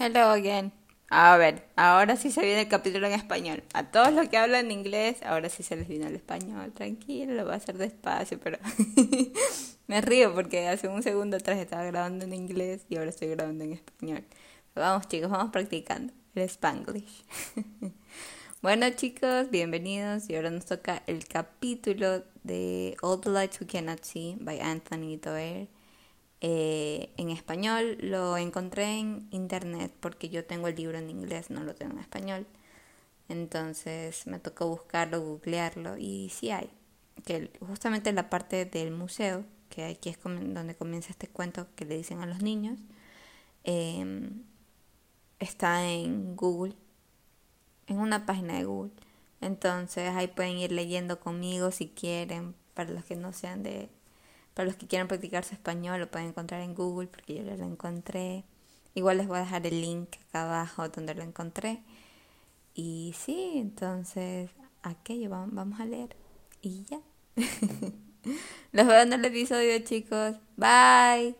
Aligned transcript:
Hello 0.00 0.30
again. 0.30 0.70
A 1.10 1.36
ver, 1.38 1.66
ahora 1.74 2.14
sí 2.14 2.30
se 2.30 2.40
viene 2.42 2.60
el 2.60 2.68
capítulo 2.68 3.08
en 3.08 3.14
español. 3.14 3.64
A 3.74 3.90
todos 3.90 4.12
los 4.12 4.28
que 4.28 4.36
hablan 4.38 4.70
inglés, 4.70 5.20
ahora 5.24 5.48
sí 5.48 5.64
se 5.64 5.74
les 5.74 5.88
viene 5.88 6.06
el 6.06 6.14
español. 6.14 6.70
Tranquilo, 6.72 7.34
lo 7.34 7.42
voy 7.42 7.54
a 7.54 7.56
hacer 7.56 7.78
despacio, 7.78 8.38
pero 8.38 8.58
me 9.88 10.00
río 10.00 10.32
porque 10.32 10.68
hace 10.68 10.86
un 10.86 11.02
segundo 11.02 11.38
atrás 11.38 11.58
estaba 11.58 11.82
grabando 11.82 12.26
en 12.26 12.32
inglés 12.32 12.86
y 12.88 12.96
ahora 12.96 13.10
estoy 13.10 13.26
grabando 13.26 13.64
en 13.64 13.72
español. 13.72 14.24
vamos 14.76 15.08
chicos, 15.08 15.30
vamos 15.30 15.50
practicando 15.50 16.12
el 16.36 16.42
spanglish. 16.42 17.24
bueno 18.62 18.88
chicos, 18.90 19.50
bienvenidos 19.50 20.30
y 20.30 20.36
ahora 20.36 20.50
nos 20.50 20.66
toca 20.66 21.02
el 21.08 21.26
capítulo 21.26 22.22
de 22.44 22.96
All 23.02 23.20
the 23.20 23.30
Lights 23.30 23.60
We 23.60 23.66
Cannot 23.66 24.04
See 24.04 24.36
by 24.38 24.60
Anthony 24.60 25.16
Doerr. 25.20 25.66
Eh, 26.40 27.12
en 27.16 27.30
español 27.30 27.98
lo 28.00 28.36
encontré 28.36 28.98
en 28.98 29.26
internet 29.32 29.92
porque 30.00 30.28
yo 30.28 30.44
tengo 30.44 30.68
el 30.68 30.76
libro 30.76 30.98
en 30.98 31.10
inglés, 31.10 31.50
no 31.50 31.62
lo 31.64 31.74
tengo 31.74 31.92
en 31.92 31.98
español. 31.98 32.46
Entonces 33.28 34.26
me 34.26 34.38
tocó 34.38 34.68
buscarlo, 34.68 35.20
googlearlo 35.20 35.96
y 35.98 36.30
sí 36.30 36.50
hay. 36.50 36.70
Que 37.24 37.50
justamente 37.60 38.12
la 38.12 38.30
parte 38.30 38.64
del 38.64 38.90
museo, 38.92 39.44
que 39.68 39.84
aquí 39.84 40.08
es 40.10 40.18
donde 40.22 40.74
comienza 40.76 41.10
este 41.10 41.28
cuento 41.28 41.66
que 41.76 41.84
le 41.84 41.96
dicen 41.96 42.20
a 42.20 42.26
los 42.26 42.42
niños, 42.42 42.78
em, 43.64 44.42
está 45.40 45.86
en 45.90 46.36
Google, 46.36 46.74
en 47.86 47.98
una 47.98 48.26
página 48.26 48.54
de 48.58 48.64
Google. 48.64 48.92
Entonces 49.40 50.10
ahí 50.10 50.28
pueden 50.28 50.58
ir 50.58 50.72
leyendo 50.72 51.20
conmigo 51.20 51.70
si 51.70 51.88
quieren, 51.88 52.54
para 52.74 52.90
los 52.90 53.04
que 53.04 53.16
no 53.16 53.32
sean 53.32 53.62
de 53.62 53.88
para 54.58 54.66
los 54.66 54.76
que 54.76 54.88
quieran 54.88 55.06
practicar 55.06 55.44
su 55.44 55.54
español 55.54 56.00
lo 56.00 56.10
pueden 56.10 56.30
encontrar 56.30 56.62
en 56.62 56.74
Google 56.74 57.06
porque 57.06 57.36
yo 57.36 57.44
lo 57.44 57.64
encontré. 57.64 58.44
Igual 58.92 59.18
les 59.18 59.28
voy 59.28 59.36
a 59.36 59.42
dejar 59.42 59.64
el 59.68 59.80
link 59.80 60.16
acá 60.26 60.46
abajo 60.46 60.88
donde 60.88 61.14
lo 61.14 61.22
encontré. 61.22 61.80
Y 62.74 63.14
sí, 63.16 63.52
entonces 63.54 64.50
aquello 64.82 65.30
vamos 65.30 65.78
a 65.78 65.84
leer. 65.84 66.16
Y 66.60 66.82
ya. 66.86 66.98
Los 68.72 68.86
veo 68.88 69.00
en 69.00 69.12
el 69.12 69.24
episodio, 69.26 69.78
chicos. 69.84 70.34
Bye. 70.56 71.36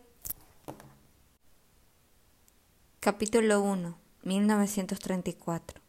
Capítulo 3.01 3.59
1, 3.59 3.97
1934. 4.23 5.81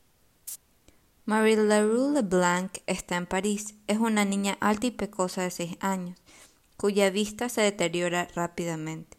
Marie 1.27 1.56
Leroux 1.59 2.12
Leblanc 2.12 2.78
está 2.87 3.17
en 3.17 3.27
París. 3.27 3.77
Es 3.87 3.98
una 3.98 4.25
niña 4.25 4.59
alta 4.59 4.89
y 4.89 4.91
pecosa 4.91 5.42
de 5.42 5.53
6 5.53 5.77
años 5.78 6.19
cuya 6.81 7.11
vista 7.11 7.50
se 7.50 7.61
deteriora 7.61 8.27
rápidamente. 8.34 9.19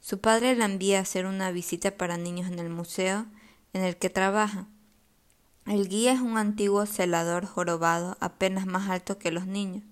Su 0.00 0.18
padre 0.18 0.56
la 0.56 0.64
envía 0.64 0.98
a 0.98 1.02
hacer 1.02 1.24
una 1.24 1.52
visita 1.52 1.96
para 1.96 2.16
niños 2.16 2.50
en 2.50 2.58
el 2.58 2.68
museo 2.68 3.26
en 3.72 3.84
el 3.84 3.96
que 3.96 4.10
trabaja. 4.10 4.66
El 5.66 5.88
guía 5.88 6.10
es 6.10 6.20
un 6.20 6.36
antiguo 6.36 6.84
celador 6.84 7.46
jorobado 7.46 8.16
apenas 8.18 8.66
más 8.66 8.90
alto 8.90 9.18
que 9.18 9.30
los 9.30 9.46
niños. 9.46 9.84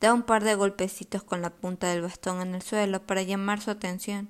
Da 0.00 0.12
un 0.12 0.24
par 0.24 0.42
de 0.42 0.56
golpecitos 0.56 1.22
con 1.22 1.42
la 1.42 1.50
punta 1.50 1.90
del 1.90 2.02
bastón 2.02 2.40
en 2.40 2.56
el 2.56 2.62
suelo 2.62 3.06
para 3.06 3.22
llamar 3.22 3.60
su 3.60 3.70
atención 3.70 4.28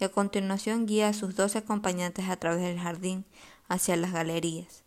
y 0.00 0.04
a 0.04 0.08
continuación 0.08 0.86
guía 0.86 1.10
a 1.10 1.12
sus 1.12 1.36
dos 1.36 1.54
acompañantes 1.54 2.28
a 2.28 2.38
través 2.38 2.62
del 2.62 2.80
jardín 2.80 3.24
hacia 3.68 3.94
las 3.94 4.10
galerías. 4.10 4.82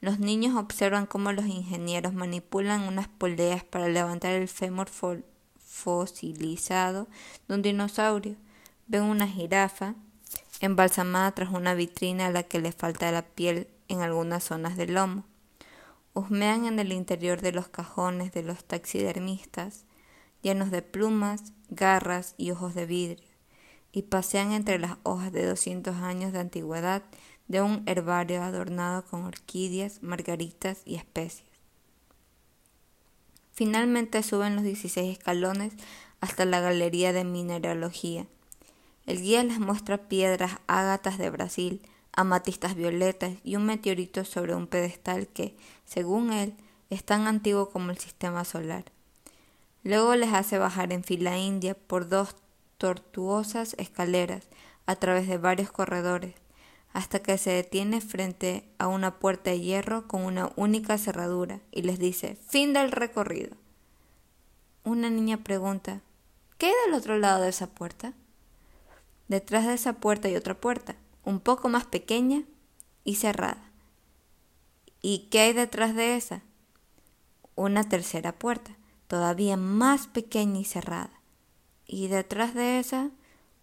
Los 0.00 0.20
niños 0.20 0.56
observan 0.56 1.04
cómo 1.04 1.32
los 1.32 1.44
ingenieros 1.44 2.14
manipulan 2.14 2.88
unas 2.88 3.08
poldeas 3.08 3.62
para 3.62 3.88
levantar 3.88 4.32
el 4.32 4.48
fémur 4.48 4.88
fosilizado 5.74 7.08
de 7.48 7.54
un 7.56 7.62
dinosaurio. 7.62 8.36
Ven 8.86 9.02
una 9.02 9.26
jirafa 9.26 9.96
embalsamada 10.60 11.32
tras 11.32 11.50
una 11.50 11.74
vitrina 11.74 12.26
a 12.26 12.30
la 12.30 12.44
que 12.44 12.60
le 12.60 12.70
falta 12.70 13.10
la 13.10 13.22
piel 13.22 13.66
en 13.88 14.00
algunas 14.00 14.44
zonas 14.44 14.76
del 14.76 14.94
lomo. 14.94 15.24
Husmean 16.14 16.66
en 16.66 16.78
el 16.78 16.92
interior 16.92 17.40
de 17.40 17.50
los 17.50 17.68
cajones 17.68 18.32
de 18.32 18.44
los 18.44 18.64
taxidermistas, 18.64 19.84
llenos 20.42 20.70
de 20.70 20.82
plumas, 20.82 21.52
garras 21.68 22.34
y 22.38 22.52
ojos 22.52 22.74
de 22.74 22.86
vidrio, 22.86 23.28
y 23.90 24.02
pasean 24.02 24.52
entre 24.52 24.78
las 24.78 24.96
hojas 25.02 25.32
de 25.32 25.44
doscientos 25.44 25.96
años 25.96 26.32
de 26.32 26.38
antigüedad 26.38 27.02
de 27.48 27.62
un 27.62 27.82
herbario 27.86 28.42
adornado 28.42 29.04
con 29.04 29.24
orquídeas, 29.24 30.02
margaritas 30.02 30.82
y 30.84 30.94
especias. 30.94 31.53
Finalmente 33.54 34.22
suben 34.24 34.56
los 34.56 34.64
16 34.64 35.16
escalones 35.16 35.72
hasta 36.20 36.44
la 36.44 36.60
galería 36.60 37.12
de 37.12 37.22
mineralogía. 37.22 38.26
El 39.06 39.20
guía 39.20 39.44
les 39.44 39.60
muestra 39.60 40.08
piedras 40.08 40.58
ágatas 40.66 41.18
de 41.18 41.30
Brasil, 41.30 41.80
amatistas 42.12 42.74
violetas 42.74 43.34
y 43.44 43.54
un 43.56 43.66
meteorito 43.66 44.24
sobre 44.24 44.54
un 44.56 44.66
pedestal 44.66 45.28
que, 45.28 45.54
según 45.84 46.32
él, 46.32 46.54
es 46.90 47.04
tan 47.04 47.28
antiguo 47.28 47.70
como 47.70 47.90
el 47.90 47.98
sistema 47.98 48.44
solar. 48.44 48.84
Luego 49.84 50.16
les 50.16 50.32
hace 50.32 50.58
bajar 50.58 50.92
en 50.92 51.04
fila 51.04 51.38
india 51.38 51.74
por 51.74 52.08
dos 52.08 52.36
tortuosas 52.78 53.74
escaleras 53.78 54.48
a 54.86 54.96
través 54.96 55.28
de 55.28 55.38
varios 55.38 55.70
corredores, 55.70 56.34
hasta 56.94 57.18
que 57.18 57.36
se 57.36 57.50
detiene 57.50 58.00
frente 58.00 58.66
a 58.78 58.88
una 58.88 59.18
puerta 59.18 59.50
de 59.50 59.60
hierro 59.60 60.08
con 60.08 60.24
una 60.24 60.50
única 60.56 60.96
cerradura 60.96 61.60
y 61.70 61.82
les 61.82 61.98
dice 61.98 62.38
fin 62.48 62.72
del 62.72 62.90
recorrido. 62.90 63.56
Una 64.84 65.10
niña 65.10 65.44
pregunta 65.44 66.00
¿Qué 66.58 66.66
hay 66.66 66.72
del 66.86 66.94
otro 66.94 67.18
lado 67.18 67.42
de 67.42 67.48
esa 67.48 67.66
puerta? 67.66 68.12
Detrás 69.28 69.66
de 69.66 69.74
esa 69.74 69.94
puerta 69.94 70.28
hay 70.28 70.36
otra 70.36 70.54
puerta, 70.54 70.94
un 71.24 71.40
poco 71.40 71.68
más 71.68 71.84
pequeña 71.84 72.44
y 73.02 73.16
cerrada. 73.16 73.70
¿Y 75.02 75.28
qué 75.30 75.40
hay 75.40 75.52
detrás 75.52 75.94
de 75.94 76.16
esa? 76.16 76.42
Una 77.56 77.88
tercera 77.88 78.32
puerta, 78.32 78.76
todavía 79.08 79.56
más 79.56 80.06
pequeña 80.06 80.60
y 80.60 80.64
cerrada. 80.64 81.20
Y 81.86 82.06
detrás 82.06 82.54
de 82.54 82.78
esa, 82.78 83.10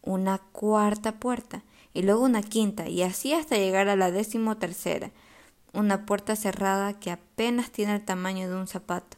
una 0.02 0.40
cuarta 0.40 1.20
puerta, 1.20 1.64
y 1.94 2.04
luego 2.04 2.24
una 2.24 2.42
quinta, 2.42 2.88
y 2.88 3.02
así 3.04 3.34
hasta 3.34 3.58
llegar 3.58 3.90
a 3.90 3.96
la 3.96 4.12
décimo 4.12 4.58
tercera, 4.58 5.12
una 5.74 6.06
puerta 6.06 6.36
cerrada 6.36 7.00
que 7.00 7.12
apenas 7.12 7.72
tiene 7.72 7.96
el 7.96 8.06
tamaño 8.06 8.50
de 8.50 8.56
un 8.56 8.68
zapato. 8.68 9.18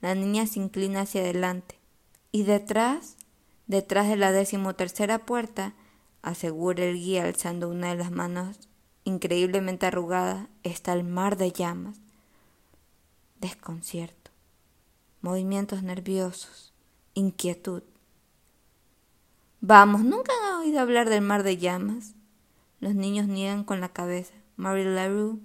La 0.00 0.14
niña 0.14 0.46
se 0.46 0.60
inclina 0.60 1.02
hacia 1.02 1.22
adelante. 1.22 1.78
Y 2.30 2.44
detrás, 2.44 3.16
detrás 3.66 4.08
de 4.08 4.16
la 4.16 4.30
decimotercera 4.32 5.26
puerta, 5.26 5.74
asegura 6.22 6.84
el 6.84 6.96
guía 6.96 7.24
alzando 7.24 7.68
una 7.68 7.88
de 7.88 7.96
las 7.96 8.10
manos 8.10 8.68
increíblemente 9.08 9.86
arrugada, 9.86 10.48
está 10.62 10.92
el 10.92 11.02
mar 11.02 11.36
de 11.36 11.50
llamas. 11.50 11.98
Desconcierto, 13.40 14.30
movimientos 15.22 15.82
nerviosos, 15.82 16.74
inquietud. 17.14 17.82
Vamos, 19.60 20.04
¿nunca 20.04 20.32
han 20.46 20.60
oído 20.60 20.78
hablar 20.78 21.08
del 21.08 21.20
mar 21.20 21.42
de 21.42 21.56
llamas? 21.56 22.14
Los 22.78 22.94
niños 22.94 23.26
niegan 23.26 23.64
con 23.64 23.80
la 23.80 23.88
cabeza. 23.88 24.32
Marie 24.56 24.84
LaRue 24.84 25.40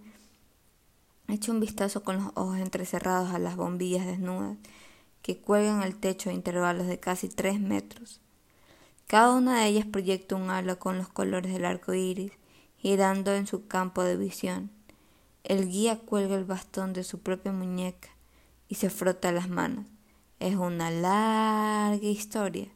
echa 1.27 1.51
un 1.51 1.59
vistazo 1.59 2.03
con 2.03 2.17
los 2.17 2.27
ojos 2.35 2.59
entrecerrados 2.59 3.33
a 3.33 3.39
las 3.39 3.55
bombillas 3.55 4.05
desnudas 4.05 4.57
que 5.23 5.39
cuelgan 5.39 5.81
al 5.81 5.95
techo 5.95 6.29
a 6.29 6.33
intervalos 6.33 6.85
de 6.85 6.99
casi 6.99 7.27
tres 7.27 7.59
metros. 7.59 8.21
Cada 9.07 9.33
una 9.33 9.61
de 9.61 9.67
ellas 9.67 9.87
proyecta 9.87 10.35
un 10.35 10.51
halo 10.51 10.77
con 10.77 10.99
los 10.99 11.09
colores 11.09 11.51
del 11.51 11.65
arco 11.65 11.95
iris, 11.95 12.33
girando 12.77 13.33
en 13.33 13.47
su 13.47 13.67
campo 13.67 14.03
de 14.03 14.15
visión. 14.15 14.69
El 15.43 15.67
guía 15.67 15.97
cuelga 15.97 16.35
el 16.35 16.45
bastón 16.45 16.93
de 16.93 17.03
su 17.03 17.19
propia 17.19 17.51
muñeca 17.51 18.09
y 18.67 18.75
se 18.75 18.91
frota 18.91 19.31
las 19.31 19.49
manos. 19.49 19.85
Es 20.39 20.55
una 20.55 20.91
larga 20.91 22.05
historia. 22.05 22.67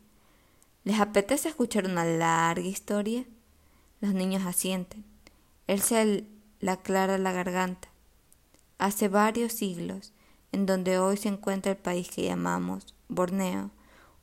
¿Les 0.88 1.02
apetece 1.02 1.50
escuchar 1.50 1.84
una 1.84 2.06
larga 2.06 2.66
historia? 2.66 3.26
Los 4.00 4.14
niños 4.14 4.46
asienten. 4.46 5.04
Él 5.68 5.82
se 5.82 6.26
le 6.62 6.72
aclara 6.72 7.18
la 7.18 7.34
garganta. 7.34 7.90
Hace 8.78 9.10
varios 9.10 9.52
siglos, 9.52 10.14
en 10.54 10.66
donde 10.66 10.98
hoy 10.98 11.18
se 11.18 11.28
encuentra 11.28 11.74
el 11.74 11.78
país 11.78 12.10
que 12.10 12.24
llamamos 12.24 12.96
Borneo, 13.10 13.72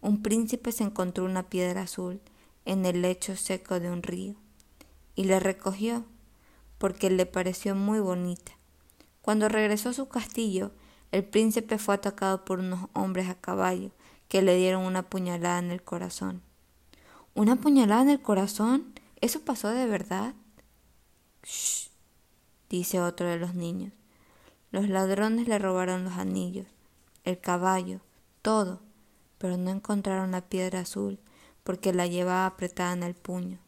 un 0.00 0.22
príncipe 0.22 0.72
se 0.72 0.84
encontró 0.84 1.26
una 1.26 1.50
piedra 1.50 1.82
azul 1.82 2.22
en 2.64 2.86
el 2.86 3.02
lecho 3.02 3.36
seco 3.36 3.78
de 3.78 3.90
un 3.90 4.02
río 4.02 4.34
y 5.14 5.24
la 5.24 5.40
recogió 5.40 6.06
porque 6.78 7.10
le 7.10 7.26
pareció 7.26 7.74
muy 7.74 8.00
bonita. 8.00 8.52
Cuando 9.20 9.50
regresó 9.50 9.90
a 9.90 9.92
su 9.92 10.08
castillo, 10.08 10.70
el 11.12 11.24
príncipe 11.24 11.76
fue 11.76 11.96
atacado 11.96 12.46
por 12.46 12.60
unos 12.60 12.88
hombres 12.94 13.28
a 13.28 13.34
caballo 13.34 13.90
que 14.28 14.40
le 14.40 14.56
dieron 14.56 14.86
una 14.86 15.02
puñalada 15.02 15.58
en 15.58 15.70
el 15.70 15.82
corazón. 15.82 16.40
¿Una 17.34 17.56
puñalada 17.56 18.02
en 18.02 18.10
el 18.10 18.22
corazón? 18.22 18.94
¿Eso 19.20 19.40
pasó 19.40 19.68
de 19.68 19.86
verdad? 19.86 20.34
Shh, 21.42 21.90
dice 22.70 23.00
otro 23.00 23.26
de 23.26 23.38
los 23.38 23.54
niños. 23.54 23.92
Los 24.70 24.88
ladrones 24.88 25.48
le 25.48 25.58
robaron 25.58 26.04
los 26.04 26.14
anillos, 26.14 26.66
el 27.24 27.40
caballo, 27.40 28.00
todo, 28.40 28.80
pero 29.38 29.56
no 29.56 29.70
encontraron 29.70 30.30
la 30.30 30.42
piedra 30.42 30.80
azul 30.80 31.18
porque 31.64 31.92
la 31.92 32.06
llevaba 32.06 32.46
apretada 32.46 32.92
en 32.92 33.02
el 33.02 33.14
puño. 33.14 33.58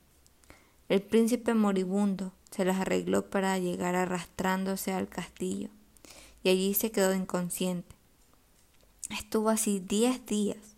El 0.89 1.03
príncipe 1.03 1.53
moribundo 1.55 2.33
se 2.53 2.65
las 2.65 2.79
arregló 2.79 3.29
para 3.31 3.59
llegar 3.59 3.97
arrastrándose 3.97 4.93
al 4.93 5.09
castillo, 5.09 5.71
y 6.45 6.51
allí 6.51 6.75
se 6.75 6.93
quedó 6.93 7.15
inconsciente. 7.15 7.97
Estuvo 9.11 9.49
así 9.49 9.81
diez 9.81 10.25
días. 10.25 10.77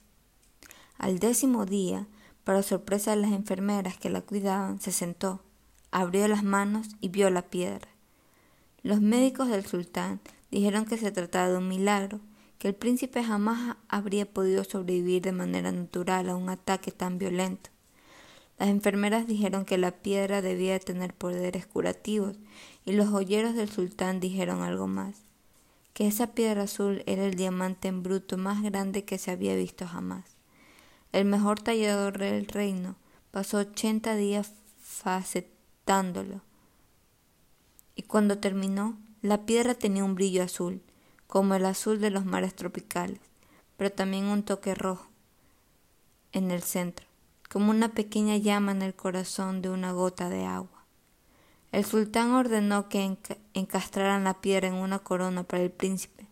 Al 0.96 1.19
décimo 1.19 1.67
día, 1.67 2.06
para 2.49 2.62
sorpresa 2.62 3.11
de 3.11 3.19
las 3.21 3.33
enfermeras 3.33 3.99
que 3.99 4.09
la 4.09 4.23
cuidaban, 4.23 4.81
se 4.81 4.91
sentó, 4.91 5.43
abrió 5.91 6.27
las 6.29 6.43
manos 6.43 6.89
y 6.99 7.11
vio 7.11 7.29
la 7.29 7.43
piedra. 7.43 7.89
Los 8.83 9.03
médicos 9.03 9.49
del 9.49 9.67
sultán 9.67 10.19
dijeron 10.50 10.87
que 10.87 10.97
se 10.97 11.12
trataba 11.12 11.50
de 11.50 11.59
un 11.59 11.69
milagro, 11.69 12.21
que 12.56 12.69
el 12.69 12.75
príncipe 12.75 13.23
jamás 13.23 13.77
habría 13.91 14.25
podido 14.25 14.65
sobrevivir 14.65 15.21
de 15.21 15.33
manera 15.33 15.73
natural 15.73 16.31
a 16.31 16.37
un 16.37 16.49
ataque 16.49 16.91
tan 16.91 17.19
violento. 17.19 17.69
Las 18.59 18.71
enfermeras 18.71 19.27
dijeron 19.27 19.67
que 19.67 19.77
la 19.77 19.91
piedra 19.91 20.41
debía 20.41 20.81
tener 20.81 21.12
poderes 21.12 21.67
curativos 21.67 22.39
y 22.87 22.93
los 22.93 23.11
joyeros 23.11 23.56
del 23.56 23.69
sultán 23.69 24.21
dijeron 24.21 24.62
algo 24.62 24.87
más, 24.87 25.17
que 25.93 26.06
esa 26.06 26.29
piedra 26.29 26.62
azul 26.62 27.03
era 27.05 27.27
el 27.27 27.35
diamante 27.35 27.89
en 27.89 28.03
bruto 28.03 28.39
más 28.39 28.62
grande 28.62 29.05
que 29.05 29.19
se 29.19 29.33
había 29.33 29.55
visto 29.55 29.87
jamás. 29.87 30.38
El 31.12 31.25
mejor 31.25 31.60
tallador 31.60 32.19
del 32.19 32.46
reino 32.46 32.96
pasó 33.31 33.58
ochenta 33.58 34.14
días 34.14 34.52
facetándolo 34.81 36.43
y 37.94 38.02
cuando 38.02 38.38
terminó 38.38 38.99
la 39.22 39.44
piedra 39.46 39.75
tenía 39.75 40.05
un 40.05 40.14
brillo 40.14 40.43
azul, 40.43 40.82
como 41.26 41.55
el 41.55 41.66
azul 41.66 42.00
de 42.00 42.10
los 42.10 42.25
mares 42.25 42.55
tropicales, 42.55 43.20
pero 43.76 43.90
también 43.90 44.26
un 44.26 44.43
toque 44.43 44.75
rojo 44.75 45.08
en 46.32 46.50
el 46.50 46.62
centro 46.62 47.08
como 47.49 47.70
una 47.70 47.88
pequeña 47.88 48.37
llama 48.37 48.72
en 48.72 48.82
el 48.82 48.94
corazón 48.94 49.62
de 49.62 49.70
una 49.70 49.93
gota 49.93 50.28
de 50.28 50.44
agua. 50.44 50.84
El 51.72 51.84
sultán 51.84 52.32
ordenó 52.32 52.88
que 52.88 53.16
encastraran 53.55 54.25
la 54.25 54.40
piedra 54.40 54.69
en 54.69 54.75
una 54.75 54.99
corona 54.99 55.43
para 55.44 55.62
el 55.62 55.70
príncipe. 55.70 56.28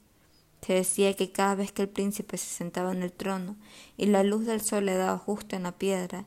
Se 0.67 0.73
decía 0.73 1.15
que 1.15 1.31
cada 1.31 1.55
vez 1.55 1.71
que 1.71 1.83
el 1.83 1.89
príncipe 1.89 2.37
se 2.39 2.47
sentaba 2.47 2.91
en 2.91 3.05
el 3.05 3.13
trono 3.13 3.55
y 3.97 4.07
la 4.07 4.25
luz 4.25 4.47
del 4.47 4.61
sol 4.61 4.87
le 4.87 4.97
daba 4.97 5.17
justo 5.17 5.55
en 5.55 5.63
la 5.63 5.79
piedra, 5.79 6.25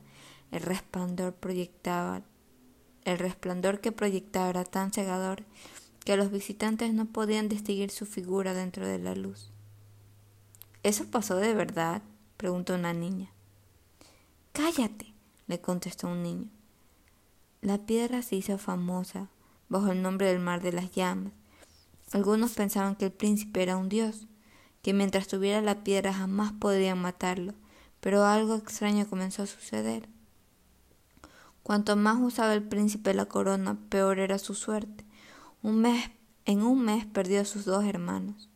el 0.50 0.62
resplandor 0.62 1.34
proyectaba 1.34 2.22
el 3.04 3.18
resplandor 3.18 3.80
que 3.80 3.92
proyectaba 3.92 4.48
era 4.48 4.64
tan 4.64 4.92
cegador 4.92 5.44
que 6.04 6.16
los 6.16 6.30
visitantes 6.30 6.94
no 6.94 7.04
podían 7.04 7.50
distinguir 7.50 7.90
su 7.90 8.06
figura 8.06 8.54
dentro 8.54 8.86
de 8.86 8.98
la 8.98 9.14
luz. 9.14 9.50
¿Eso 10.82 11.04
pasó 11.06 11.36
de 11.36 11.54
verdad? 11.54 12.02
preguntó 12.38 12.74
una 12.74 12.94
niña. 12.94 13.30
Cállate, 14.52 15.12
le 15.48 15.60
contestó 15.60 16.08
un 16.08 16.22
niño. 16.22 16.48
La 17.60 17.76
piedra 17.76 18.22
se 18.22 18.36
hizo 18.36 18.56
famosa 18.56 19.28
bajo 19.68 19.92
el 19.92 20.00
nombre 20.00 20.28
del 20.28 20.40
mar 20.40 20.62
de 20.62 20.72
las 20.72 20.90
llamas. 20.92 21.34
Algunos 22.12 22.52
pensaban 22.52 22.96
que 22.96 23.06
el 23.06 23.12
príncipe 23.12 23.62
era 23.62 23.76
un 23.76 23.88
dios, 23.88 24.26
que 24.82 24.92
mientras 24.94 25.28
tuviera 25.28 25.60
la 25.60 25.84
piedra 25.84 26.12
jamás 26.12 26.52
podrían 26.52 27.00
matarlo, 27.00 27.54
pero 28.00 28.24
algo 28.24 28.56
extraño 28.56 29.08
comenzó 29.08 29.42
a 29.42 29.46
suceder. 29.46 30.08
Cuanto 31.62 31.96
más 31.96 32.18
usaba 32.20 32.54
el 32.54 32.62
príncipe 32.62 33.14
la 33.14 33.26
corona, 33.26 33.78
peor 33.90 34.18
era 34.18 34.38
su 34.38 34.54
suerte. 34.54 35.04
Un 35.62 35.80
mes, 35.82 36.10
en 36.46 36.62
un 36.62 36.84
mes 36.84 37.04
perdió 37.04 37.42
a 37.42 37.44
sus 37.44 37.64
dos 37.64 37.84
hermanos, 37.84 38.48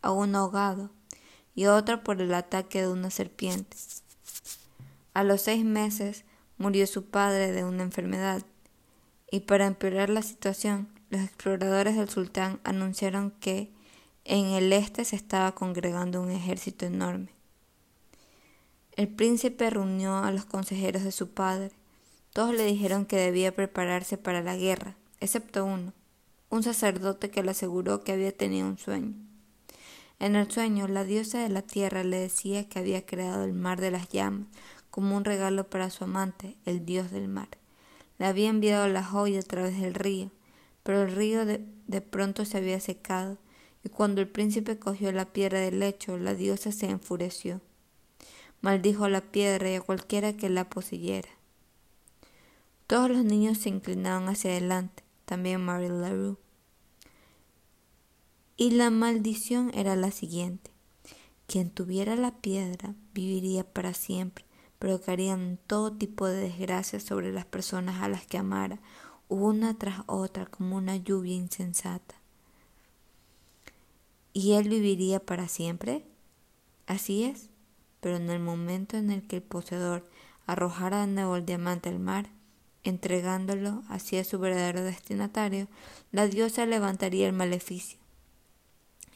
a 0.00 0.10
uno 0.10 0.38
ahogado 0.38 0.90
y 1.54 1.64
a 1.64 1.74
otro 1.74 2.02
por 2.02 2.20
el 2.22 2.32
ataque 2.34 2.80
de 2.80 2.88
una 2.88 3.10
serpiente. 3.10 3.76
A 5.12 5.22
los 5.22 5.42
seis 5.42 5.64
meses 5.64 6.24
murió 6.58 6.86
su 6.86 7.04
padre 7.04 7.52
de 7.52 7.64
una 7.64 7.82
enfermedad, 7.82 8.42
y 9.30 9.40
para 9.40 9.66
empeorar 9.66 10.08
la 10.08 10.22
situación, 10.22 10.88
los 11.10 11.22
exploradores 11.22 11.96
del 11.96 12.08
sultán 12.08 12.60
anunciaron 12.64 13.30
que 13.32 13.70
en 14.28 14.46
el 14.46 14.72
este 14.72 15.04
se 15.04 15.14
estaba 15.14 15.54
congregando 15.54 16.20
un 16.20 16.30
ejército 16.30 16.84
enorme. 16.84 17.28
El 18.96 19.08
príncipe 19.08 19.70
reunió 19.70 20.16
a 20.16 20.32
los 20.32 20.44
consejeros 20.44 21.04
de 21.04 21.12
su 21.12 21.30
padre. 21.30 21.70
Todos 22.32 22.54
le 22.54 22.64
dijeron 22.64 23.06
que 23.06 23.16
debía 23.16 23.54
prepararse 23.54 24.18
para 24.18 24.42
la 24.42 24.56
guerra, 24.56 24.96
excepto 25.20 25.64
uno, 25.64 25.92
un 26.50 26.62
sacerdote 26.62 27.30
que 27.30 27.42
le 27.42 27.52
aseguró 27.52 28.02
que 28.02 28.12
había 28.12 28.36
tenido 28.36 28.66
un 28.66 28.78
sueño. 28.78 29.14
En 30.18 30.34
el 30.34 30.50
sueño, 30.50 30.88
la 30.88 31.04
diosa 31.04 31.42
de 31.42 31.48
la 31.48 31.62
tierra 31.62 32.02
le 32.02 32.18
decía 32.18 32.68
que 32.68 32.78
había 32.78 33.06
creado 33.06 33.44
el 33.44 33.52
mar 33.52 33.80
de 33.80 33.90
las 33.90 34.08
llamas 34.08 34.48
como 34.90 35.14
un 35.16 35.24
regalo 35.24 35.68
para 35.68 35.90
su 35.90 36.04
amante, 36.04 36.56
el 36.64 36.86
dios 36.86 37.10
del 37.10 37.28
mar. 37.28 37.48
Le 38.18 38.26
había 38.26 38.48
enviado 38.48 38.88
la 38.88 39.04
joya 39.04 39.40
a 39.40 39.42
través 39.42 39.78
del 39.78 39.92
río, 39.92 40.30
pero 40.82 41.02
el 41.02 41.14
río 41.14 41.44
de, 41.44 41.62
de 41.86 42.00
pronto 42.00 42.46
se 42.46 42.56
había 42.56 42.80
secado, 42.80 43.36
y 43.86 43.88
cuando 43.88 44.20
el 44.20 44.26
príncipe 44.26 44.80
cogió 44.80 45.12
la 45.12 45.26
piedra 45.26 45.60
del 45.60 45.78
lecho, 45.78 46.18
la 46.18 46.34
diosa 46.34 46.72
se 46.72 46.90
enfureció. 46.90 47.60
Maldijo 48.60 49.08
la 49.08 49.20
piedra 49.20 49.70
y 49.70 49.74
a 49.76 49.80
cualquiera 49.80 50.36
que 50.36 50.48
la 50.48 50.68
poseyera. 50.68 51.28
Todos 52.88 53.10
los 53.10 53.24
niños 53.24 53.58
se 53.58 53.68
inclinaron 53.68 54.28
hacia 54.28 54.50
adelante, 54.50 55.04
también 55.24 55.64
Mary 55.64 55.88
LaRue. 55.88 56.36
Y 58.56 58.70
la 58.70 58.90
maldición 58.90 59.70
era 59.72 59.94
la 59.94 60.10
siguiente. 60.10 60.72
Quien 61.46 61.70
tuviera 61.70 62.16
la 62.16 62.32
piedra 62.32 62.96
viviría 63.14 63.62
para 63.62 63.94
siempre, 63.94 64.44
provocarían 64.80 65.60
todo 65.68 65.92
tipo 65.92 66.26
de 66.26 66.40
desgracias 66.40 67.04
sobre 67.04 67.32
las 67.32 67.46
personas 67.46 68.02
a 68.02 68.08
las 68.08 68.26
que 68.26 68.38
amara, 68.38 68.80
una 69.28 69.78
tras 69.78 70.00
otra 70.06 70.46
como 70.46 70.76
una 70.76 70.96
lluvia 70.96 71.36
insensata. 71.36 72.16
¿Y 74.38 74.52
él 74.52 74.68
viviría 74.68 75.18
para 75.18 75.48
siempre? 75.48 76.04
Así 76.86 77.24
es, 77.24 77.48
pero 78.02 78.16
en 78.16 78.28
el 78.28 78.38
momento 78.38 78.98
en 78.98 79.10
el 79.10 79.26
que 79.26 79.36
el 79.36 79.42
poseedor 79.42 80.06
arrojara 80.46 81.06
de 81.06 81.06
nuevo 81.06 81.36
el 81.36 81.46
diamante 81.46 81.88
al 81.88 82.00
mar, 82.00 82.28
entregándolo 82.84 83.82
hacia 83.88 84.24
su 84.24 84.38
verdadero 84.38 84.82
destinatario, 84.82 85.68
la 86.12 86.26
diosa 86.26 86.66
levantaría 86.66 87.26
el 87.26 87.32
maleficio. 87.32 87.98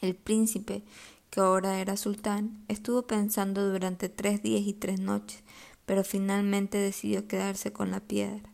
El 0.01 0.15
príncipe, 0.15 0.85
que 1.29 1.41
ahora 1.41 1.81
era 1.81 1.99
sultán, 1.99 2.65
estuvo 2.69 3.03
pensando 3.03 3.71
durante 3.71 4.09
tres 4.09 4.43
días 4.43 4.63
y 4.63 4.73
tres 4.73 5.01
noches, 5.01 5.43
pero 5.85 6.03
finalmente 6.03 6.79
decidió 6.79 7.29
quedarse 7.29 7.75
con 7.75 7.91
la 7.91 8.01
piedra. 8.01 8.49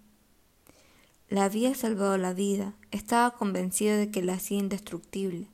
Le 1.29 1.39
había 1.39 1.77
salvado 1.77 2.19
la 2.19 2.35
vida, 2.35 2.75
estaba 2.91 3.37
convencido 3.37 3.97
de 3.97 4.11
que 4.11 4.21
la 4.21 4.35
hacía 4.35 4.59
indestructible. 4.59 5.47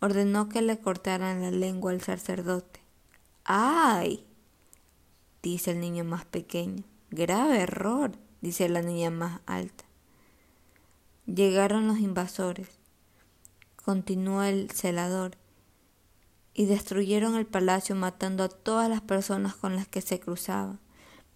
Ordenó 0.00 0.48
que 0.48 0.62
le 0.62 0.78
cortaran 0.78 1.42
la 1.42 1.50
lengua 1.50 1.92
al 1.92 2.00
sacerdote. 2.00 2.80
¡Ay! 3.44 4.26
dice 5.42 5.72
el 5.72 5.80
niño 5.80 6.04
más 6.04 6.24
pequeño. 6.24 6.84
Grave 7.10 7.60
error, 7.60 8.12
dice 8.40 8.68
la 8.68 8.82
niña 8.82 9.10
más 9.10 9.40
alta. 9.46 9.84
Llegaron 11.26 11.86
los 11.86 11.98
invasores, 11.98 12.68
continuó 13.76 14.42
el 14.42 14.70
celador, 14.70 15.38
y 16.54 16.66
destruyeron 16.66 17.34
el 17.34 17.46
palacio 17.46 17.96
matando 17.96 18.44
a 18.44 18.48
todas 18.48 18.88
las 18.88 19.00
personas 19.00 19.54
con 19.54 19.74
las 19.74 19.88
que 19.88 20.00
se 20.00 20.20
cruzaban. 20.20 20.78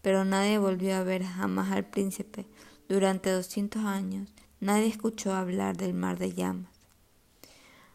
Pero 0.00 0.25
nadie 0.25 0.59
volvió 0.59 0.97
a 0.97 1.03
ver 1.03 1.25
jamás 1.25 1.73
al 1.73 1.85
príncipe. 1.85 2.47
Durante 2.88 3.31
doscientos 3.31 3.85
años 3.85 4.33
nadie 4.61 4.87
escuchó 4.87 5.35
hablar 5.35 5.77
del 5.77 5.93
mar 5.93 6.19
de 6.19 6.33
llamas. 6.33 6.77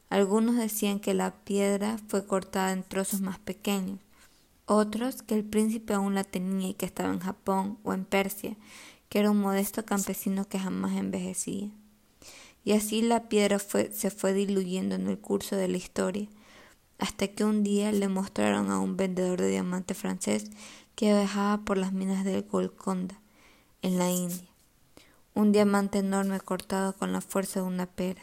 Algunos 0.09 0.57
decían 0.57 0.99
que 0.99 1.13
la 1.13 1.31
piedra 1.31 1.97
fue 2.07 2.25
cortada 2.25 2.71
en 2.71 2.83
trozos 2.83 3.21
más 3.21 3.39
pequeños, 3.39 3.99
otros 4.65 5.23
que 5.23 5.35
el 5.35 5.43
príncipe 5.43 5.93
aún 5.93 6.15
la 6.15 6.23
tenía 6.23 6.69
y 6.69 6.73
que 6.73 6.85
estaba 6.85 7.13
en 7.13 7.19
Japón 7.19 7.77
o 7.83 7.93
en 7.93 8.05
Persia, 8.05 8.55
que 9.09 9.19
era 9.19 9.31
un 9.31 9.39
modesto 9.39 9.85
campesino 9.85 10.47
que 10.47 10.59
jamás 10.59 10.97
envejecía. 10.97 11.69
Y 12.63 12.71
así 12.71 13.01
la 13.01 13.27
piedra 13.27 13.59
se 13.59 14.09
fue 14.09 14.33
diluyendo 14.33 14.95
en 14.95 15.07
el 15.07 15.19
curso 15.19 15.55
de 15.55 15.67
la 15.67 15.77
historia, 15.77 16.27
hasta 16.97 17.27
que 17.27 17.43
un 17.43 17.63
día 17.63 17.91
le 17.91 18.07
mostraron 18.07 18.71
a 18.71 18.79
un 18.79 18.95
vendedor 18.95 19.41
de 19.41 19.49
diamantes 19.49 19.97
francés 19.97 20.49
que 20.95 21.13
viajaba 21.13 21.63
por 21.65 21.77
las 21.77 21.91
minas 21.91 22.23
de 22.23 22.41
Golconda, 22.41 23.19
en 23.81 23.97
la 23.97 24.09
India. 24.09 24.47
Un 25.33 25.51
diamante 25.51 25.99
enorme 25.99 26.39
cortado 26.39 26.93
con 26.93 27.11
la 27.11 27.19
fuerza 27.19 27.59
de 27.59 27.65
una 27.65 27.85
pera. 27.85 28.21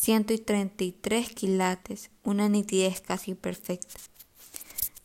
Ciento 0.00 0.32
y 0.32 0.38
treinta 0.38 0.84
y 0.84 0.92
tres 0.92 1.30
quilates, 1.30 2.10
una 2.22 2.48
nitidez 2.48 3.00
casi 3.00 3.34
perfecta. 3.34 3.98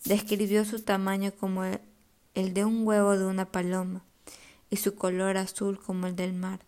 Describió 0.06 0.66
su 0.66 0.84
tamaño 0.84 1.32
como 1.36 1.64
el 1.64 2.54
de 2.54 2.64
un 2.64 2.86
huevo 2.86 3.18
de 3.18 3.26
una 3.26 3.52
paloma 3.52 4.06
y 4.70 4.76
su 4.76 4.94
color 4.94 5.38
azul 5.38 5.80
como 5.80 6.06
el 6.06 6.16
del 6.16 6.34
mar, 6.34 6.60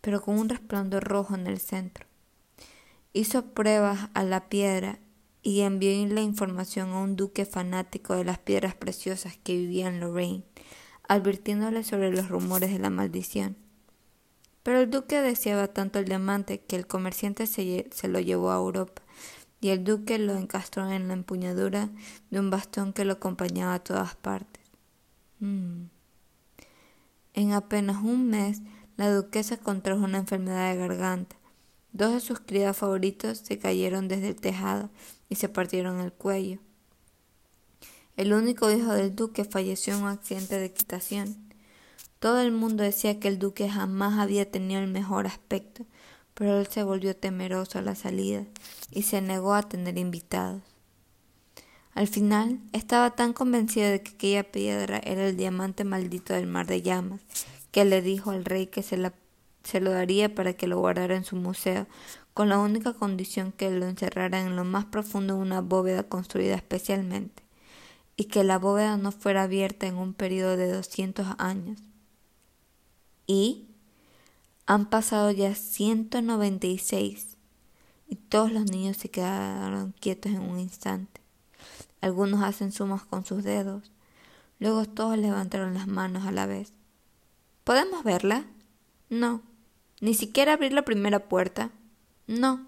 pero 0.00 0.22
con 0.22 0.38
un 0.38 0.48
resplandor 0.48 1.04
rojo 1.04 1.34
en 1.34 1.46
el 1.46 1.60
centro. 1.60 2.06
Hizo 3.12 3.52
pruebas 3.52 4.08
a 4.14 4.24
la 4.24 4.48
piedra 4.48 4.98
y 5.42 5.60
envió 5.60 5.90
la 6.06 6.22
información 6.22 6.88
a 6.88 7.00
un 7.00 7.16
duque 7.16 7.44
fanático 7.44 8.16
de 8.16 8.24
las 8.24 8.38
piedras 8.38 8.74
preciosas 8.74 9.36
que 9.36 9.58
vivía 9.58 9.88
en 9.88 10.00
Lorraine, 10.00 10.44
advirtiéndole 11.06 11.84
sobre 11.84 12.12
los 12.12 12.30
rumores 12.30 12.72
de 12.72 12.78
la 12.78 12.88
maldición. 12.88 13.58
Pero 14.62 14.80
el 14.80 14.90
duque 14.90 15.20
deseaba 15.20 15.68
tanto 15.68 15.98
el 15.98 16.04
diamante 16.04 16.60
que 16.60 16.76
el 16.76 16.86
comerciante 16.86 17.46
se, 17.46 18.08
lo 18.08 18.20
llevó 18.20 18.52
a 18.52 18.56
Europa 18.56 19.02
y 19.60 19.70
el 19.70 19.84
duque 19.84 20.18
lo 20.18 20.36
encastró 20.36 20.90
en 20.90 21.08
la 21.08 21.14
empuñadura 21.14 21.88
de 22.30 22.40
un 22.40 22.50
bastón 22.50 22.92
que 22.92 23.04
lo 23.04 23.14
acompañaba 23.14 23.74
a 23.74 23.82
todas 23.82 24.16
partes. 24.16 24.62
Mm. 25.40 25.84
En 27.34 27.52
apenas 27.52 28.02
un 28.02 28.28
mes, 28.28 28.60
la 28.96 29.12
duquesa 29.12 29.56
contrajo 29.56 30.04
una 30.04 30.18
enfermedad 30.18 30.72
de 30.72 30.78
garganta. 30.78 31.36
Dos 31.92 32.12
de 32.14 32.20
sus 32.20 32.40
criados 32.40 32.76
favoritos 32.76 33.38
se 33.38 33.58
cayeron 33.58 34.08
desde 34.08 34.28
el 34.28 34.36
tejado 34.36 34.90
y 35.28 35.36
se 35.36 35.48
partieron 35.48 36.00
el 36.00 36.12
cuello. 36.12 36.58
El 38.16 38.32
único 38.32 38.70
hijo 38.70 38.92
del 38.92 39.14
duque 39.14 39.44
falleció 39.44 39.94
en 39.94 40.02
un 40.02 40.08
accidente 40.08 40.58
de 40.58 40.66
equitación. 40.66 41.51
Todo 42.22 42.40
el 42.40 42.52
mundo 42.52 42.84
decía 42.84 43.18
que 43.18 43.26
el 43.26 43.40
duque 43.40 43.68
jamás 43.68 44.20
había 44.20 44.48
tenido 44.48 44.80
el 44.80 44.86
mejor 44.86 45.26
aspecto, 45.26 45.84
pero 46.34 46.60
él 46.60 46.68
se 46.68 46.84
volvió 46.84 47.16
temeroso 47.16 47.80
a 47.80 47.82
la 47.82 47.96
salida 47.96 48.44
y 48.92 49.02
se 49.02 49.20
negó 49.20 49.54
a 49.54 49.64
tener 49.64 49.98
invitados. 49.98 50.62
Al 51.94 52.06
final 52.06 52.60
estaba 52.72 53.10
tan 53.16 53.32
convencido 53.32 53.90
de 53.90 54.04
que 54.04 54.12
aquella 54.12 54.52
piedra 54.52 55.00
era 55.02 55.26
el 55.26 55.36
diamante 55.36 55.82
maldito 55.82 56.32
del 56.32 56.46
mar 56.46 56.68
de 56.68 56.80
llamas, 56.80 57.22
que 57.72 57.84
le 57.84 58.02
dijo 58.02 58.30
al 58.30 58.44
rey 58.44 58.68
que 58.68 58.84
se, 58.84 59.10
se 59.64 59.80
lo 59.80 59.90
daría 59.90 60.32
para 60.32 60.52
que 60.52 60.68
lo 60.68 60.78
guardara 60.78 61.16
en 61.16 61.24
su 61.24 61.34
museo, 61.34 61.88
con 62.34 62.48
la 62.48 62.60
única 62.60 62.92
condición 62.92 63.50
que 63.50 63.68
lo 63.72 63.86
encerrara 63.86 64.42
en 64.42 64.54
lo 64.54 64.62
más 64.62 64.84
profundo 64.84 65.34
de 65.34 65.42
una 65.42 65.60
bóveda 65.60 66.04
construida 66.04 66.54
especialmente, 66.54 67.42
y 68.16 68.26
que 68.26 68.44
la 68.44 68.60
bóveda 68.60 68.96
no 68.96 69.10
fuera 69.10 69.42
abierta 69.42 69.88
en 69.88 69.96
un 69.96 70.14
periodo 70.14 70.56
de 70.56 70.70
doscientos 70.72 71.26
años. 71.38 71.80
Y 73.26 73.68
han 74.66 74.86
pasado 74.88 75.30
ya 75.30 75.54
ciento 75.54 76.22
noventa 76.22 76.66
y 76.66 76.78
seis, 76.78 77.36
y 78.08 78.16
todos 78.16 78.52
los 78.52 78.70
niños 78.70 78.96
se 78.96 79.10
quedaron 79.10 79.94
quietos 80.00 80.32
en 80.32 80.40
un 80.40 80.58
instante. 80.58 81.20
Algunos 82.00 82.42
hacen 82.42 82.72
sumas 82.72 83.04
con 83.04 83.24
sus 83.24 83.44
dedos. 83.44 83.90
Luego 84.58 84.84
todos 84.84 85.16
levantaron 85.18 85.74
las 85.74 85.86
manos 85.86 86.26
a 86.26 86.32
la 86.32 86.46
vez. 86.46 86.72
¿Podemos 87.64 88.04
verla? 88.04 88.44
No. 89.08 89.40
¿Ni 90.00 90.14
siquiera 90.14 90.54
abrir 90.54 90.72
la 90.72 90.82
primera 90.82 91.28
puerta? 91.28 91.70
No. 92.26 92.66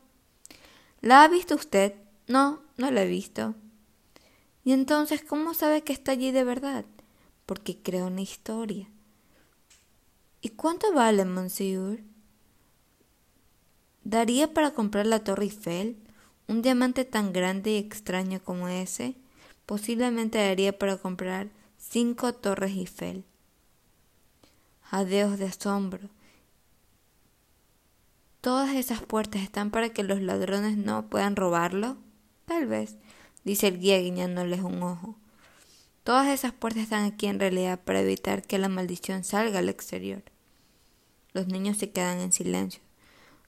¿La 1.01 1.25
ha 1.25 1.29
visto 1.29 1.55
usted? 1.55 1.95
No, 2.27 2.61
no 2.77 2.91
la 2.91 3.03
he 3.03 3.09
visto. 3.09 3.55
¿Y 4.65 4.73
entonces 4.73 5.23
cómo 5.23 5.53
sabe 5.53 5.83
que 5.83 5.93
está 5.93 6.13
allí 6.13 6.31
de 6.31 6.45
verdad? 6.45 6.85
Porque 7.45 7.77
creo 7.77 8.07
una 8.07 8.23
historia. 8.23 8.89
¿Y 10.45 10.51
cuánto 10.51 10.93
vale, 10.93 11.25
monsieur? 11.25 12.05
¿Daría 14.05 14.53
para 14.53 14.73
comprar 14.73 15.07
la 15.07 15.25
Torre 15.25 15.45
Eiffel? 15.45 15.97
¿Un 16.49 16.61
diamante 16.61 17.07
tan 17.07 17.33
grande 17.33 17.71
y 17.71 17.77
extraño 17.79 18.43
como 18.45 18.69
ese? 18.69 19.15
Posiblemente 19.65 20.37
daría 20.37 20.79
para 20.79 20.99
comprar 20.99 21.49
cinco 21.79 22.35
torres 22.35 22.73
Eiffel. 22.73 23.25
Jadeos 24.83 25.39
de 25.39 25.47
asombro. 25.47 26.11
¿Todas 28.43 28.75
esas 28.75 29.01
puertas 29.01 29.41
están 29.41 29.71
para 29.71 29.95
que 29.95 30.03
los 30.03 30.21
ladrones 30.21 30.77
no 30.77 31.09
puedan 31.09 31.37
robarlo? 31.37 31.97
Tal 32.45 32.67
vez, 32.67 32.97
dice 33.45 33.69
el 33.69 33.81
guía 33.81 33.99
guiñándoles 33.99 34.61
un 34.61 34.83
ojo. 34.83 35.17
Todas 36.03 36.29
esas 36.29 36.53
puertas 36.53 36.83
están 36.83 37.05
aquí 37.05 37.29
en 37.29 37.41
realidad 37.41 37.81
para 37.83 38.03
evitar 38.03 38.43
que 38.43 38.59
la 38.59 38.69
maldición 38.69 39.25
salga 39.25 39.61
al 39.61 39.71
exterior. 39.71 40.34
Los 41.35 41.49
niños 41.49 41.77
se 41.77 41.91
quedan 41.91 42.21
en 42.21 42.33
silencio. 42.33 42.81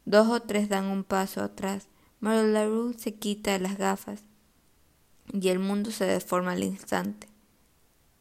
Dos 0.04 0.28
o 0.28 0.42
tres 0.42 0.68
dan 0.68 0.86
un 0.86 1.04
paso 1.04 1.40
atrás. 1.40 1.88
Larue 2.20 2.94
se 2.98 3.14
quita 3.14 3.58
las 3.58 3.78
gafas 3.78 4.24
y 5.32 5.48
el 5.48 5.58
mundo 5.58 5.90
se 5.90 6.04
deforma 6.04 6.52
al 6.52 6.64
instante. 6.64 7.28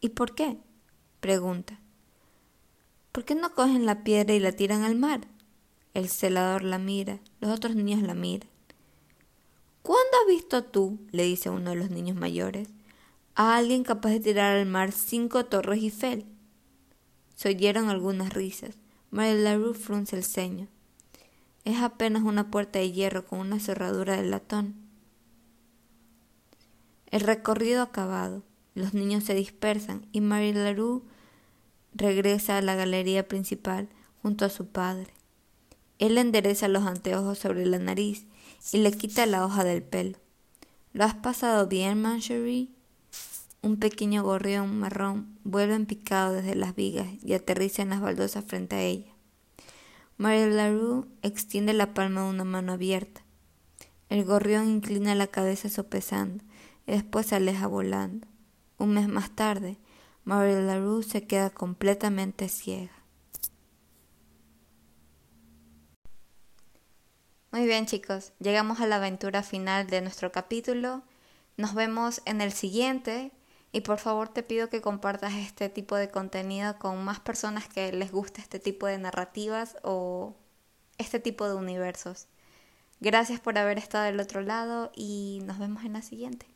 ¿Y 0.01 0.09
por 0.09 0.35
qué? 0.35 0.57
pregunta. 1.19 1.79
¿Por 3.11 3.25
qué 3.25 3.33
no 3.33 3.55
cogen 3.55 3.85
la 3.85 4.03
piedra 4.03 4.35
y 4.35 4.39
la 4.39 4.51
tiran 4.51 4.83
al 4.83 4.95
mar? 4.95 5.27
El 5.95 6.09
celador 6.09 6.63
la 6.63 6.77
mira, 6.77 7.19
los 7.39 7.51
otros 7.51 7.75
niños 7.75 8.01
la 8.01 8.13
miran. 8.13 8.49
¿Cuándo 9.81 10.17
has 10.21 10.27
visto 10.27 10.63
tú, 10.63 10.99
le 11.11 11.23
dice 11.23 11.49
uno 11.49 11.71
de 11.71 11.77
los 11.77 11.89
niños 11.89 12.17
mayores, 12.17 12.69
a 13.33 13.55
alguien 13.55 13.83
capaz 13.83 14.09
de 14.09 14.19
tirar 14.19 14.55
al 14.55 14.65
mar 14.65 14.91
cinco 14.91 15.45
torres 15.45 15.79
Eiffel? 15.79 16.25
Se 17.35 17.49
oyeron 17.49 17.89
algunas 17.89 18.33
risas. 18.33 18.77
Mary 19.15 19.41
LaRue 19.41 19.73
frunce 19.73 20.17
el 20.17 20.25
ceño. 20.25 20.67
Es 21.63 21.81
apenas 21.81 22.23
una 22.23 22.51
puerta 22.51 22.79
de 22.79 22.91
hierro 22.91 23.25
con 23.25 23.39
una 23.39 23.61
cerradura 23.61 24.17
de 24.17 24.27
latón. 24.27 24.75
El 27.11 27.21
recorrido 27.21 27.81
acabado, 27.81 28.43
los 28.73 28.93
niños 28.93 29.23
se 29.23 29.33
dispersan 29.33 30.05
y 30.11 30.19
Marie 30.19 30.53
Leroux 30.53 31.01
regresa 31.93 32.57
a 32.57 32.61
la 32.61 32.75
galería 32.75 33.25
principal 33.25 33.87
junto 34.21 34.43
a 34.43 34.49
su 34.49 34.67
padre. 34.67 35.13
Él 35.97 36.17
endereza 36.17 36.67
los 36.67 36.83
anteojos 36.83 37.39
sobre 37.39 37.65
la 37.65 37.79
nariz 37.79 38.25
y 38.73 38.79
le 38.79 38.91
quita 38.91 39.25
la 39.25 39.45
hoja 39.45 39.63
del 39.63 39.81
pelo. 39.81 40.17
¿Lo 40.91 41.05
has 41.05 41.15
pasado 41.15 41.67
bien, 41.67 42.01
Mancherie? 42.01 42.74
Un 43.65 43.77
pequeño 43.77 44.21
gorrión 44.21 44.79
marrón 44.79 45.39
vuelve 45.43 45.73
en 45.73 45.87
picado 45.87 46.33
desde 46.33 46.53
las 46.53 46.75
vigas 46.75 47.07
y 47.23 47.33
aterriza 47.33 47.81
en 47.81 47.89
las 47.89 47.99
baldosas 47.99 48.45
frente 48.45 48.75
a 48.75 48.83
ella. 48.83 49.11
Marie 50.17 50.51
Larue 50.51 51.07
extiende 51.23 51.73
la 51.73 51.95
palma 51.95 52.21
de 52.21 52.29
una 52.29 52.43
mano 52.43 52.73
abierta. 52.73 53.23
El 54.09 54.23
gorrión 54.23 54.69
inclina 54.69 55.15
la 55.15 55.25
cabeza 55.25 55.67
sopesando 55.67 56.43
y 56.85 56.91
después 56.91 57.25
se 57.25 57.37
aleja 57.37 57.65
volando. 57.65 58.27
Un 58.77 58.93
mes 58.93 59.07
más 59.07 59.35
tarde, 59.35 59.79
Marie 60.25 60.61
LaRue 60.61 61.01
se 61.01 61.25
queda 61.25 61.49
completamente 61.49 62.49
ciega. 62.49 62.93
Muy 67.51 67.65
bien 67.65 67.87
chicos, 67.87 68.31
llegamos 68.39 68.79
a 68.79 68.85
la 68.85 68.97
aventura 68.97 69.41
final 69.41 69.87
de 69.87 70.01
nuestro 70.01 70.31
capítulo. 70.31 71.01
Nos 71.57 71.73
vemos 71.73 72.21
en 72.25 72.41
el 72.41 72.51
siguiente 72.51 73.31
y 73.75 73.81
por 73.81 73.99
favor 73.99 74.29
te 74.29 74.41
pido 74.41 74.69
que 74.69 74.79
compartas 74.79 75.33
este 75.33 75.67
tipo 75.67 75.97
de 75.97 76.09
contenido 76.09 76.79
con 76.79 77.03
más 77.03 77.19
personas 77.19 77.67
que 77.67 77.91
les 77.91 78.09
guste 78.09 78.39
este 78.39 78.57
tipo 78.57 78.87
de 78.87 78.97
narrativas 78.97 79.75
o 79.83 80.33
este 80.97 81.19
tipo 81.19 81.45
de 81.45 81.55
universos. 81.55 82.27
Gracias 83.01 83.41
por 83.41 83.57
haber 83.57 83.77
estado 83.77 84.05
del 84.05 84.21
otro 84.21 84.39
lado 84.39 84.93
y 84.95 85.41
nos 85.43 85.59
vemos 85.59 85.83
en 85.83 85.91
la 85.91 86.01
siguiente. 86.01 86.54